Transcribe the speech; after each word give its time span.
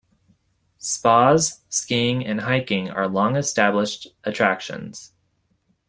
Spas, 0.79 1.61
skiing, 1.69 2.25
and 2.25 2.41
hiking 2.41 2.89
are 2.89 3.07
long-established 3.07 4.07
attractions. 4.23 5.13